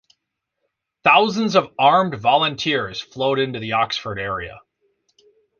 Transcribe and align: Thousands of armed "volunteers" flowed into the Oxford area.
Thousands 1.03 1.55
of 1.55 1.71
armed 1.77 2.15
"volunteers" 2.15 2.99
flowed 2.99 3.37
into 3.37 3.59
the 3.59 3.73
Oxford 3.73 4.17
area. 4.17 4.59